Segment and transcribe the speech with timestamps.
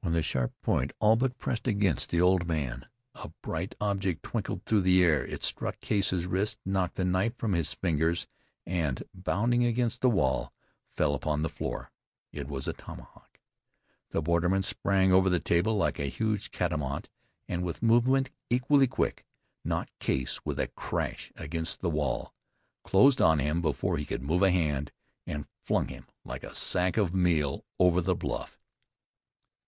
[0.00, 4.64] When the sharp point all but pressed against the old man, a bright object twinkled
[4.64, 5.22] through the air.
[5.26, 8.26] It struck Case's wrist, knocked the knife from his fingers,
[8.64, 10.54] and, bounding against the wall,
[10.96, 11.90] fell upon the floor.
[12.32, 13.38] It was a tomahawk.
[14.08, 17.10] The borderman sprang over the table like a huge catamount,
[17.46, 19.26] and with movement equally quick,
[19.62, 22.32] knocked Case with a crash against the wall;
[22.82, 24.90] closed on him before he could move a hand,
[25.26, 28.58] and flung him like a sack of meal over the bluff.